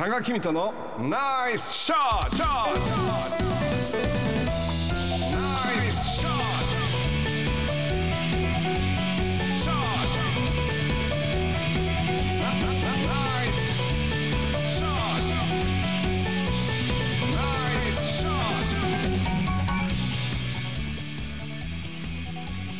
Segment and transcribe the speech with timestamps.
[0.00, 2.44] 多賀君とのナイスショット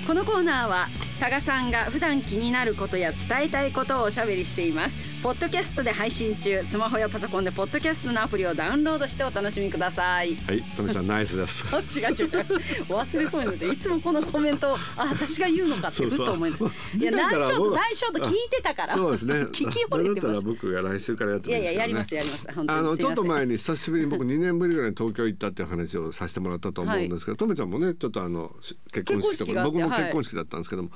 [0.06, 0.86] このコーナーは
[1.20, 10.34] 多賀さんが普段気になることや伝えたいことをおしゃべりしていますポッドキャストで配信中スマホやパソコンでポッドキャストのアプリをダウンロードしてお楽しみください。
[10.34, 11.66] はい、とめちゃんナイスです。
[11.76, 12.44] あ違う違う違う。
[12.88, 16.64] 忘れそうになっていつもこのコメントをあ私が言うのかってふっと思います。
[16.64, 18.94] いや次回からナイスショート聞いてたから。
[18.94, 19.34] そうですね。
[19.52, 21.64] 聞き惚れてました僕が来週からやっていやい。
[21.64, 22.46] ややりますやります。
[22.54, 22.78] 本当に。
[22.78, 30.00] あのちょっと前にに久しぶりに僕2年ぶりぐらいに東京行ったっていう話をさせてもらったと思うんですけど、とめちゃんもねちょっとあのし結婚式とか僕もはい。
[30.00, 30.90] 結婚式だったんですけども、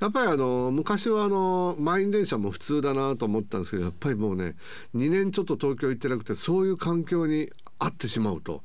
[0.00, 4.56] やっぱりあの昔はあの満員電車も普通だなと思ったんですけどやっぱりもうね
[4.94, 8.62] 2年ちょっと東京行ってなくてそういう環境にあってしまうと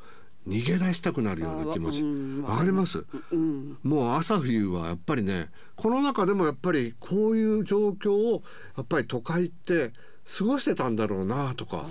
[0.48, 2.04] 逃げ出したくなるような気持ち。
[2.44, 3.78] わかります、うん。
[3.84, 8.42] もう朝冬はやっぱりねこの中でもやっぱりこういう状況を
[8.76, 9.92] やっぱり都会って
[10.38, 11.86] 過ごしてたんだろうなとか。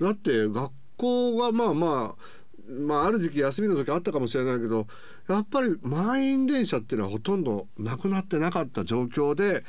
[0.00, 4.86] だって学校がまあまあまあある時期休みの時あったかもしれないけど
[5.28, 9.64] やっぱり満員電車っていうのはほとんどなくなってなかった状況で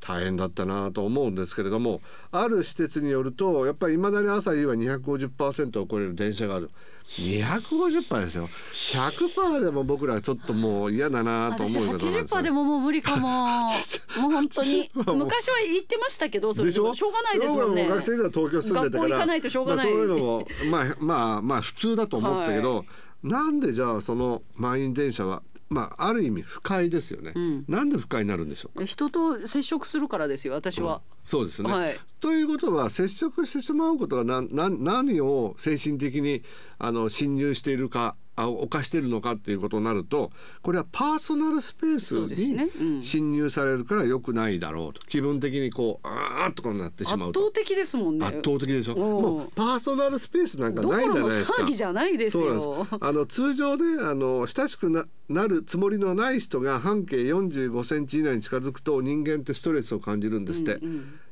[0.00, 2.00] 大変だったなと思うんですけれども
[2.32, 6.70] ある施設によるとやっぱりいまだに朝夕は250%を超える電車がある。
[7.04, 8.48] 250%ですよ。
[8.74, 13.28] 100%でも僕らはちょっともう嫌だなと私思うことなんです80%よでももう無理かも。
[14.18, 14.90] もう本当に。
[14.94, 15.14] 80%も。
[15.24, 16.94] 昔は言ってましたけどそれでしょ？
[16.94, 17.88] しょうがないですもんね。
[17.88, 19.08] 学生時代東京住んでたから。
[19.08, 19.86] 学校行かないとしょうがない。
[19.86, 22.84] まあ、そういうのもまあまあまあ普通だと思ったけど、
[23.22, 27.64] なんでじゃあその満員電車はまあある意味不快ですよね、ん。
[27.68, 28.84] なんで不快になるんでしょうか？
[28.84, 31.98] 人と接触するからですよ私は、そうですね、はい。
[32.20, 36.42] ということは接触してしまうことがなな何を精神的に
[36.78, 40.30] あの侵入しているかあ犯しているのかっていうことになると
[40.62, 47.40] これはパーソナルスペースに侵入されるから良くないだろうと気分的にこうあーっとこうなってし圧まうと。
[47.40, 48.26] 倒的ですもんね。
[48.26, 48.96] 圧倒的でしょ？
[48.96, 52.86] もうパーソナルスペースなんかないじゃないですか騒ぎじゃないですよ。
[53.00, 60.80] あの通常ねあの親しくななるつもりのない人が半径45センチ以内に近づくと人間ってストレスを感じるんですって、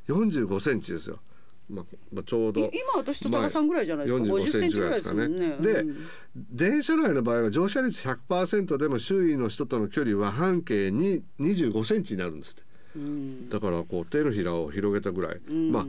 [0.07, 1.19] 45センチですよ、
[1.69, 5.57] まあまあ、ちょうどい今私と多賀さんぐらいじゃないですかまあ50センチぐらいですもんね。
[5.59, 5.97] で、うん
[6.35, 12.63] 電車内の場合は乗車率100%でも周囲の人との距離は半径に25センチになるんですって。
[12.95, 13.49] うん。
[13.49, 15.85] だからこう手のひらを広げたぐらい、まあ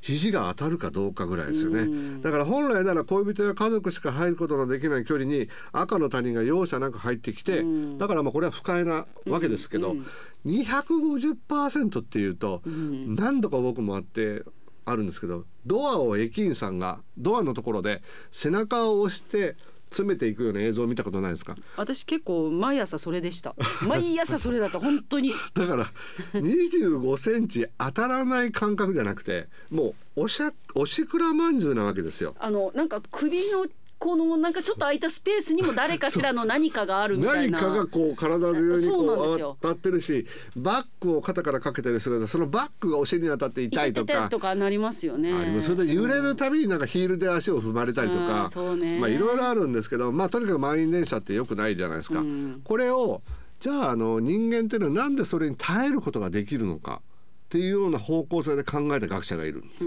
[0.00, 7.64] 肘が当たるかどうかぐらいですよね、だから本来なら恋人や家族しか入ることのできない距離に赤の他人が容赦なく入ってきて、
[7.98, 9.96] だからまあこれは不快なわけですけど、
[10.44, 14.42] 250%っていうと、何度か僕もあって
[14.86, 19.56] あるんですけどドアを駅員さんがドアのところで背中を押して
[19.88, 21.56] 詰めていくような映像を見たことないですか？
[21.76, 23.54] 私結構毎朝それでした。
[23.86, 25.32] 毎朝それだと本当に。
[25.54, 25.92] だから
[26.34, 32.34] 25センチ当たらない感覚じゃなくてもうおしゃおしくらまんじゅうなわけですよ。
[32.38, 33.66] あのなんか首の
[34.06, 37.60] このなんかちょっと空いたスペースにも誰かしらの何かがあるみたいな。
[37.60, 40.24] 何かがこう体中にこう当たってるし
[40.54, 44.28] バッグを肩からかけてる人がそのバッグがお尻に当たって痛いとか。
[44.28, 45.60] とかなりますよね。
[45.60, 49.00] それで揺れるたびになんかヒールで足を踏まれたりとあかうね。
[49.00, 52.20] まあいろいろあるんですけどまあとにかく満員電車ってよくないじゃないですか。
[52.20, 52.60] うん。
[52.62, 53.22] これを
[53.58, 57.02] じゃああの人間っていうのはなんでそれに耐えることができるのか
[57.46, 59.84] っていうような方向性で考えた学者がいるんです。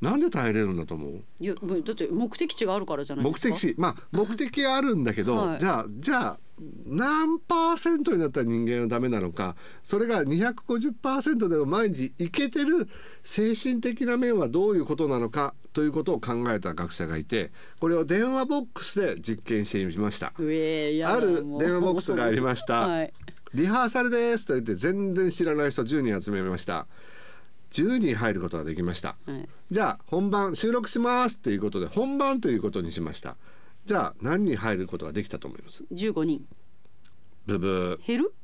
[0.00, 1.22] なんで耐えれるんだと思う？
[1.40, 3.54] いやだって目的地があるからじゃないですか？
[3.54, 6.38] 目的地まあ目的はあるんだけど、はいじゃあじゃあ
[6.86, 12.88] 何パーセントになったら人間はダメなのかそれが250%でも毎日いけてる
[13.24, 17.50] 精神的な面はどういうことなのかということを考えた学者がいて
[17.80, 20.28] これを電話ボックスで実験してみました。
[20.28, 20.44] ある
[21.58, 22.86] 電話ボックスがありました。
[22.86, 23.12] はい
[23.54, 26.88] リハーサルですと言って全然知らない人10人集めました。
[27.74, 29.16] 10人入ることができました。
[29.26, 33.36] はいじゃあ本番収録しますということで本番ということにしました。
[33.86, 36.46] じゃあ何人入ることができたと思います？15人
[37.46, 38.06] ブブー。
[38.06, 38.34] 減る？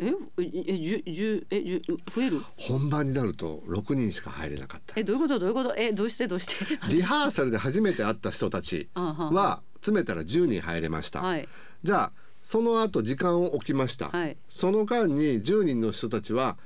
[0.00, 0.12] え？
[0.38, 1.82] ええ十十え十
[2.14, 2.42] 増える？
[2.56, 4.94] 本番になると6人しか入れなかった。
[4.98, 5.38] えどういうこと？
[5.38, 5.74] どういうこと？
[5.76, 6.26] えどうして？
[6.28, 6.54] どうして？
[6.88, 11.20] リハーサルで初めて会った人たちあはは詰めたら10人入れました。
[11.20, 11.48] はい
[11.82, 14.08] じゃあその後時間を置きました。
[14.10, 16.56] はいその間に10人の人たちは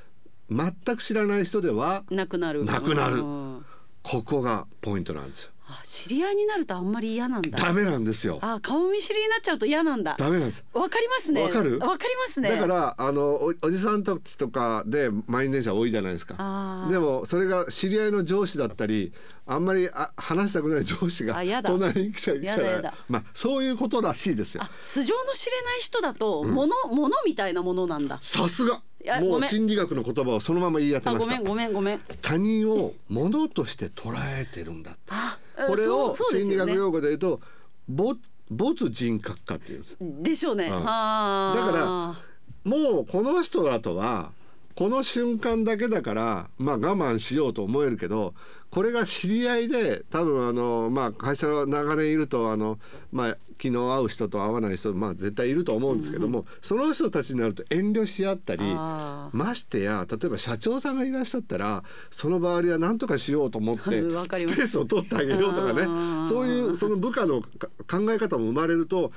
[0.50, 2.64] 全く知らない人ではなくなる。
[2.64, 3.16] なくなる。
[3.16, 3.66] うん。
[4.02, 5.50] ここがポイントなんですよ。
[5.64, 7.56] あ知り合いになるとあんまり嫌なんだ。
[7.56, 8.40] ダメなんですよ。
[8.42, 10.16] あ顔見知りになっちゃうと嫌なんだ。
[10.18, 10.66] ダメなんです。
[10.74, 11.42] わかりますね。
[11.44, 11.78] わかる？
[11.78, 12.50] わかりますね。
[12.50, 16.88] だからあのおおじさんたちとかで満員電車多いじゃないですか。
[16.90, 19.12] でもそれが知り合いの上司だったり
[19.46, 24.64] あんまりあ話したくない上司が隣に来た来たらまあそういうことらしいですよ。
[24.64, 28.18] あ素性の知れない人だとものものみたいなものなんだ。
[28.20, 28.82] さすが
[29.20, 31.36] もう心理学の言葉をそのまま言い当てました。
[31.36, 32.18] あごめんごめんごめん。
[32.20, 37.40] 他人を物として捉えてるんだあこれを心理学用語で言うと
[37.88, 38.20] 没
[38.50, 40.72] 没人格化っていうんですでしょうね、うん。
[40.72, 41.54] はあ。
[41.56, 44.30] だからもうこの人らとは
[44.74, 48.34] この瞬間だけだからまあ我慢しようと思えるけど
[48.72, 52.78] これが知り合いで多分あのまあ会社の長年いるとあの
[53.12, 65.82] まあ昨日会う人と会わない人まあ絶対いると思うんですけども、その人たちになると遠慮し合ったりましてや例えば社長さんがいらっしゃったらその周りは何とかしようと思って スペースを取ってあげようとかね。
[65.82, 66.24] うん。
[66.24, 69.12] そういうその部下のか考え方も生まれると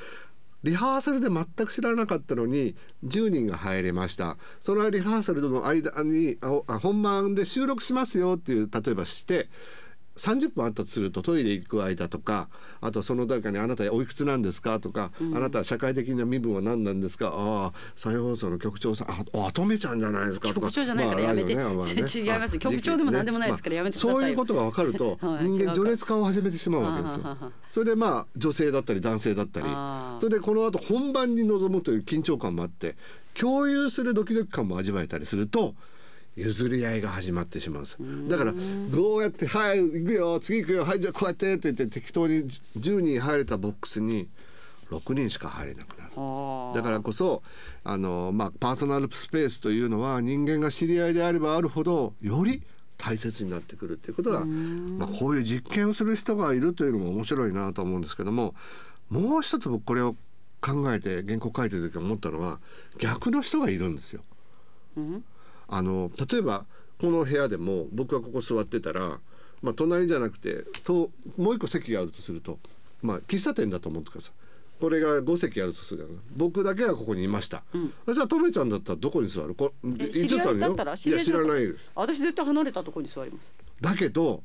[0.66, 2.76] リハーサルで全く知らなかったのに
[3.06, 4.38] 10人が入れました。
[4.60, 9.48] そのリハーサルとの間にああ本番で収録しますよっていう例えばして
[10.18, 12.48] 30分あったとするとトイレ行く間とか
[12.82, 20.68] あとその中に「あなたおいくつなんですか?」とか、あなたは社会的な身分は何なんですか?」ああ再放送の局長さん「ああとめちゃんじゃないですか」とか。
[20.68, 21.56] 局長じゃないからやめて。
[21.56, 21.92] ラジオねまあね。
[21.92, 22.60] 違いますよ。
[22.60, 24.16] 局長でも何でもないですからやめてくださいよ。
[24.16, 27.38] まあそういうことが分かると はい人間序列化を始めてしまうわけですよ。
[27.70, 29.68] それでまあ女性だったり男性だったり。
[30.22, 32.96] それでこの後本番に臨むという緊張感もあって
[33.34, 35.76] 共有するドキドキ感も味わえたりすると
[36.36, 37.98] 譲り合いが始まってしまうんです
[38.28, 38.54] だから
[38.90, 44.28] どうやって「はい行くよ次行くよはいじゃあこうやって」って言って適当に10人入れたボックスに
[44.90, 46.12] 6人しか入れなくなる。
[46.18, 47.42] あだからこそ
[47.84, 52.62] あの、まあ、パーソナルスペースというのは人間が知り合いであればあるほどより
[52.98, 58.56] 大切になってくるっていうことが、まあ、こういう実験をする人がいるというのも面白いなと思うんですけども
[59.10, 60.16] もう一つ僕これを
[60.62, 62.60] 考えて原稿書いてる時思ったのは
[62.98, 64.24] 逆の人がいるんですよ。
[65.68, 66.66] あの例えば
[67.00, 69.20] この部屋でも僕がここ座ってたら、
[69.62, 72.60] まあ、隣じゃなくてともう一個席があるとすると、
[73.02, 74.34] まあ、喫茶店だと思ってください。
[74.80, 77.64] これが5席あるとする僕だけがここにいました、
[78.14, 79.56] じゃあとめちゃんだったらどこに座る？
[79.56, 81.92] こえ知り合いだったらいや知らないです。
[81.96, 83.54] 私絶対離れたところに座ります。
[83.80, 84.44] だけど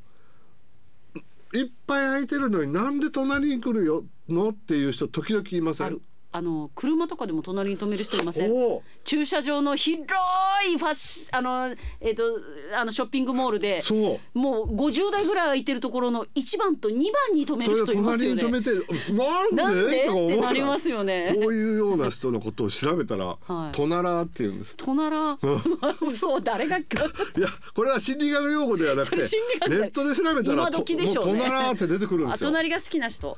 [1.53, 6.01] いっぱい空いてるのになんで隣に来るよのっていう人時々いません？
[6.33, 8.53] あの車とかでも隣に止める人いません？
[9.05, 10.05] 駐車場の広
[10.73, 12.23] いファッシあのえっ、と
[12.79, 13.95] あのショッピングモールでそ
[14.35, 14.39] う。
[14.39, 18.43] もう50台ぐらい空いてるところの1番と2番に止める人いますよね。
[18.43, 20.05] 隣に止めてなんで？
[20.05, 21.33] ってなりますよね。
[21.35, 23.77] こういうような人のことを調べたら「はい。
[23.77, 24.77] トナラー」って言うんです。
[24.77, 25.11] 隣？
[26.15, 26.85] そう誰がい
[27.41, 29.17] やこれは心理学用語ではなくて
[29.69, 31.41] ネだットで調べたら今時でしょうね。
[31.41, 32.51] トナラーって出てくるんであすよ。
[32.51, 33.37] 隣が好きな人。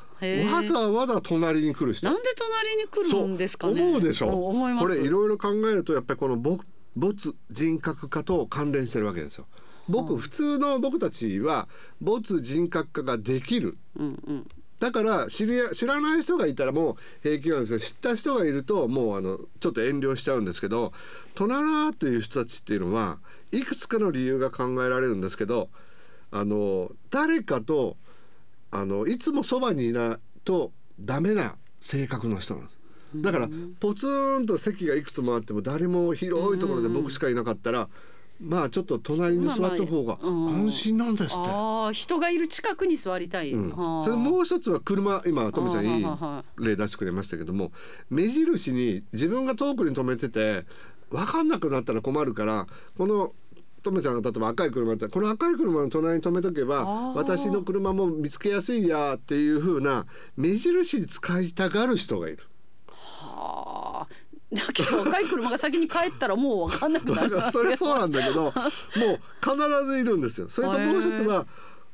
[0.52, 2.06] わざわざ隣に来る人。
[2.06, 2.81] なんで隣に？
[2.86, 3.82] 来るんですかね。
[3.82, 4.28] 思うでしょ。
[4.28, 4.86] お思います。
[4.86, 6.64] これいろいろ考えるとやっぱりこの没
[6.94, 9.46] 没人格化と関連してるわけですよ。
[9.88, 11.68] 僕普通の僕たちは
[12.00, 13.78] 没人格化ができる。
[13.96, 14.48] うんうん。
[14.78, 17.78] だから知り知らない人がいたらもう平気なんですよ。
[17.78, 20.92] 知った人がいるともうあのちょっと遠慮しちゃうんですけど
[21.34, 23.18] トナラーという人たちっていうのは
[23.52, 25.68] いくつかの理由が考えられるんですけど
[26.32, 27.96] あの誰かと
[28.72, 32.78] あのいつもそばにいないとダメな性格の人なんです。
[33.16, 33.48] だから
[33.80, 37.90] ポツンと席がいくつもあっても誰も広いところで僕しかいなかったら
[38.40, 41.50] まあちょっと隣に座った方が安心なんですって。
[41.50, 43.70] ああ人がいる近くに座りたい、うん。
[43.70, 44.04] はあ。
[44.04, 46.06] それもう一つは車今トメちゃんいい
[46.58, 47.72] 例出してくれましたけども
[48.08, 50.64] 目印に自分が遠くに止めてて
[51.10, 53.32] 分かんなくなったら困るからこの
[53.82, 62.38] トメちゃんが例えば赤い車だったらこの赤い車の隣に止めとけば私の車も見つけやすいやっていう風な目印に使いたがる人がいる。
[62.88, 64.22] はあ
[64.52, 70.48] だけど若い車が先に帰ったらもう分かんなくな だるからそれそうなんだけどもう必ずいるんですよ。
[70.48, 71.46] それともう一つは、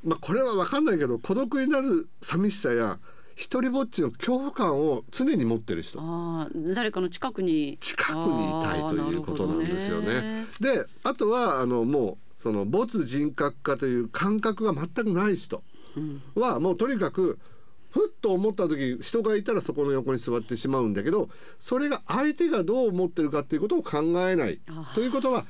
[0.05, 2.99] まあ、これは分かんないけど孤独になる寂しさや
[3.39, 6.01] 一人ぼっちの恐怖感を常に持ってる人。
[6.01, 7.79] ああ誰かの近くに。
[7.81, 10.47] 近くにいたいということなんですよあーなるね。
[10.61, 15.63] であとはあのもうその没人格化という感覚が全くない人。
[16.35, 17.39] はもうとにかく
[17.91, 21.29] ふっと思った時人がいたらそこの横に座ってしまうんだけど
[21.61, 24.61] それが相手がどう思ってるかっていうことを考えない。
[24.97, 25.47] ということは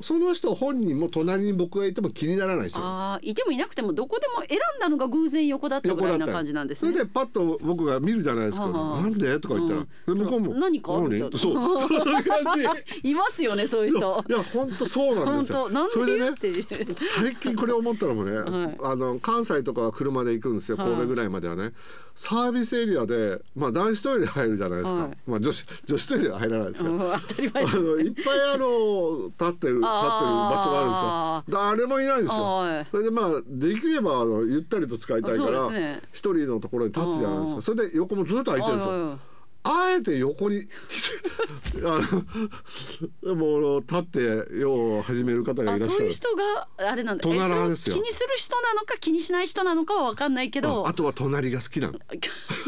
[0.00, 6.92] その人本人も隣に僕がいても気にならない人ああいてもいなくてもどこでも選んだのが偶然横だったぐらいなよ感じなんですね。
[6.92, 10.18] それでパッと僕が見るじゃないですか「はあなんで?」とか言ったら、うん。
[10.18, 10.92] で向こうも「何か？
[10.92, 12.62] そうそうそういう感じ。
[13.10, 15.58] いますよねそういうい人や本当そうなんですよ。
[15.58, 15.74] 本当。
[15.74, 18.78] なんそれでて最近これ思ったのもね、 はい。
[18.82, 20.86] あの関西とかは車で行くんですよはい。
[20.88, 21.72] 神戸ぐらいまではね、
[22.14, 25.10] サービスエリアで、まあ、男子トイレ入るじゃないですか、はい。
[25.26, 32.86] まあ、女子女子トイレは入らないですけど、うん当たり前ですあのいっぱいあの立ってる立ってる場所があるんですあよ誰もいないんですよ、はい。
[32.90, 36.00] それでまあできればあのゆったりと使いたいからすね。
[36.12, 37.62] 一、人のところに立つじゃないですか。
[37.62, 39.18] それで横もずっと空いてるんですよ、
[39.64, 40.68] あえて横に
[41.84, 42.00] あ
[43.22, 45.90] のもう立って用を始める方がいらあっしゃる。
[45.92, 47.22] そういう人があれなんだ。
[47.22, 47.96] 隣ですよ。
[47.96, 51.98] 気にする人なのか気にしない人なのかは分かんないけどああとは隣が好きなの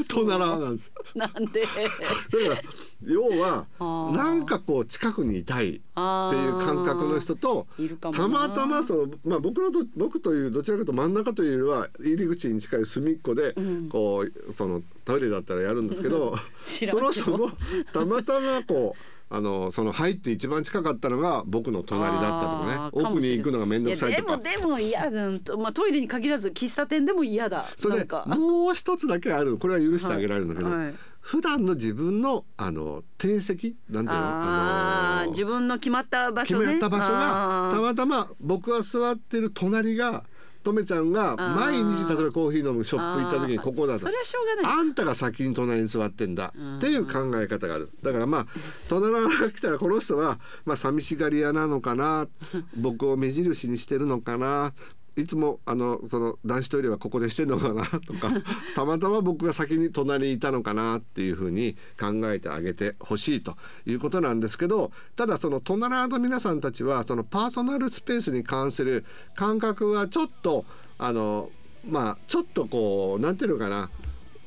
[0.08, 0.92] 隣 なんです。
[1.14, 1.62] なんで？
[1.66, 2.62] だから
[3.02, 3.66] 要は
[4.12, 7.68] なんかこう近くにいたいっていう感覚の人と
[8.12, 13.88] たまたまその、まあ、僕らと僕というどちらかというと真ん中というよりは入り口に近い隅っこで、ん。
[13.88, 17.50] こうそのトイレだったらやるんですけど その人も
[17.92, 19.14] たまたまこう。
[19.30, 24.32] あのその入って一番近かったのが僕の隣だったとかあね奥に行くのが面倒くさいとか。
[24.32, 25.58] やでもでも嫌だと。
[25.58, 27.66] まあトイレに限らず喫茶店でも嫌だ。
[27.76, 29.56] それでもう一つだけある。
[29.56, 34.26] これは許してあげられるんだけど、はいはい普段の自分のあの定席なんていうの？
[34.26, 36.74] あーの自分の決まった場決所ね。
[36.74, 40.24] めた場所がたまたま僕が座ってる隣が
[40.62, 44.00] とめちゃんが毎日例えばコーヒー飲むショップ行った時にここだと。
[44.00, 44.80] それはしょうがない。
[44.80, 46.52] あんたが先に隣に座ってんだ。
[46.76, 47.90] っていう考え方がある。
[48.02, 48.46] だからまあ
[48.88, 52.28] 隣が来たらこの人はまあ寂しがり屋なのかな。
[52.76, 54.74] 僕を目印にしてるのかな
[55.16, 58.30] いつもあのその男子トイレはここでしてんのかなとか
[58.74, 63.56] たまたま僕が先に隣にいたのかなっていうふうに考えてあげてほしいと
[63.86, 69.04] いうことなんですけどただその隣の皆さんたちはそのパーソナルスペースに関する
[69.36, 70.64] 感覚はちょっと
[70.98, 71.50] あの
[71.88, 73.90] まあちょっとこうなんていうのかな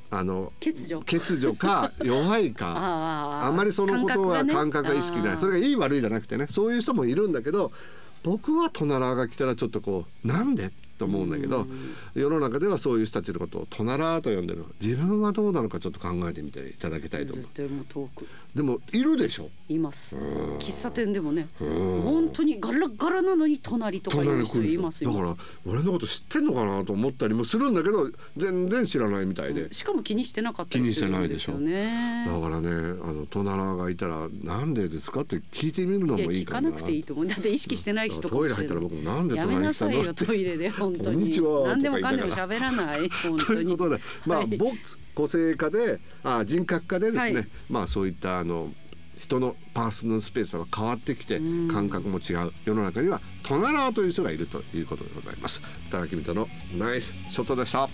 [0.09, 5.37] あの欠如欠如か弱いかあまりそのことは感感覚が意識ない。
[5.37, 7.71] それがいい悪いじゃなくてねそういう人もいるんだけど
[8.27, 10.71] 僕はトナラーが来たらちょっとこうなんで？
[10.97, 11.67] と思うんだけど
[12.15, 14.65] 世の中ではそういう人たちのことを隣と呼んでる。
[14.81, 17.45] 自分はどうなのかちょっと考えてみていただきたいと思う。
[17.45, 18.27] 絶対もう遠く。
[18.55, 19.49] でもいるでしょ？
[19.69, 20.17] います。
[20.17, 25.35] 喫茶店でもね本当にガラガラなのに隣とかいう人いますだから
[25.65, 29.71] 俺のこと知ってんのかなと思ったりもするんだけど全然知らないみたいで。
[29.73, 32.25] しかも気にしてなかったりするんですよね。
[32.25, 36.69] だからねあの隣がいたらなんでですかって聞いてみるのいやもいいかな。
[36.69, 37.27] 聞かなくていいと思う。
[37.27, 41.15] だって意識してない人かもトイレしれない入ったら僕もなんでやめ隣になさいよ来たのってトイレで本当に。
[41.15, 41.67] こんにちは。
[41.67, 43.09] 何でもかんでも喋らない。
[43.09, 44.47] 本 と当にいうことで、まあ、はい。
[44.57, 44.77] 僕
[45.13, 47.47] 個性化であ人格化でですね、はい。
[47.69, 48.71] まあそういったあの
[49.15, 51.41] 人のパーソナルスペースが変わってきて
[51.71, 55.61] 感覚も違う世の中にはトナラーという人がいるということでございます。
[55.91, 57.89] 田中美人のナイスショットでした。